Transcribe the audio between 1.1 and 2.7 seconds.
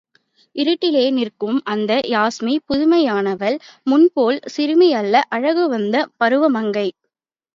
நிற்கும் அந்த யாஸ்மி,